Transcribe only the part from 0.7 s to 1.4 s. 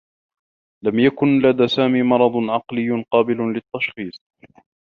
لم يكن